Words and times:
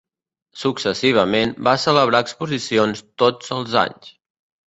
Successivament 0.59 1.51
va 1.67 1.75
celebrar 1.83 2.23
exposicions 2.27 3.05
tots 3.25 3.55
els 3.59 3.77
anys. 3.83 4.09